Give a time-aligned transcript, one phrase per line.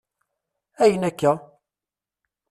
[0.83, 1.33] Ayyen akka?